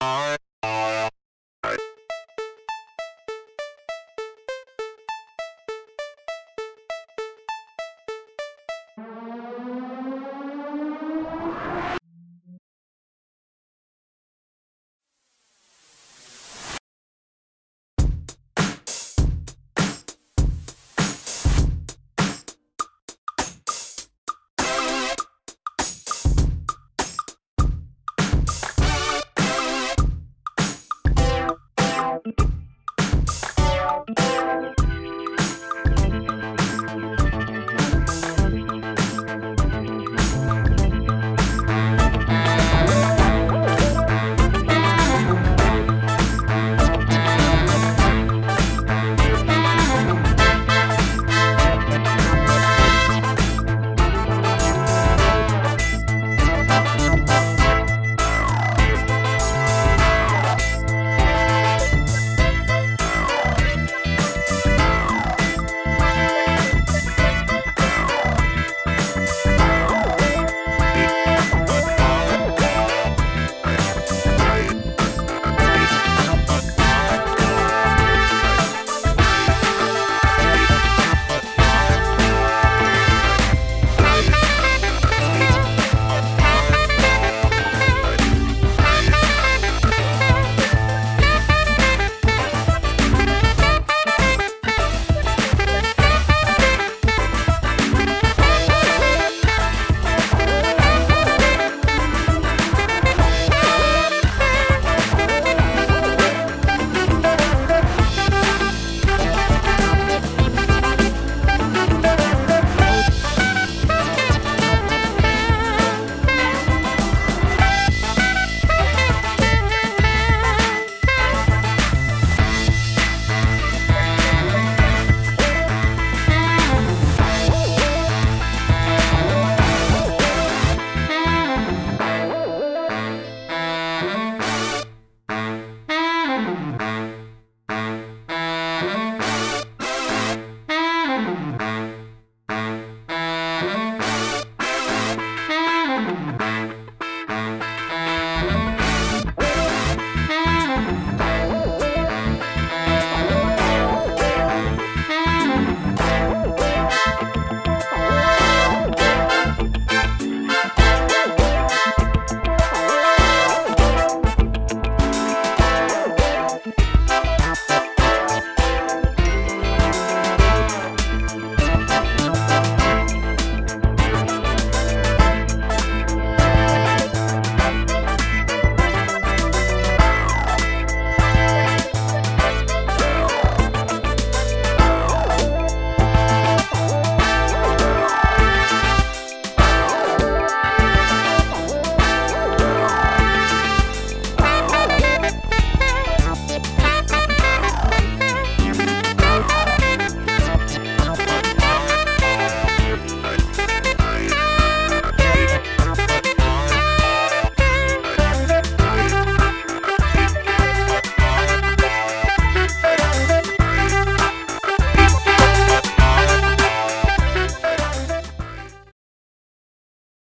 [0.00, 0.35] are